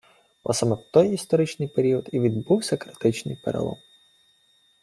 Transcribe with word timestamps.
Бо 0.43 0.53
саме 0.53 0.75
в 0.75 0.83
той 0.91 1.13
історичний 1.13 1.67
період 1.69 2.09
і 2.11 2.19
відбувався 2.19 2.77
критичний 2.77 3.35
перелом 3.35 3.77